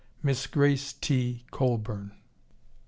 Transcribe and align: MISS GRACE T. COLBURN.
MISS 0.23 0.47
GRACE 0.47 0.93
T. 0.93 1.45
COLBURN. 1.51 2.13